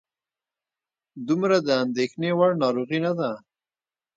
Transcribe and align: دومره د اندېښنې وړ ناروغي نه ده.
دومره 1.27 1.57
د 1.67 1.69
اندېښنې 1.83 2.31
وړ 2.37 2.51
ناروغي 2.63 2.99
نه 3.05 3.11
ده. 3.19 3.31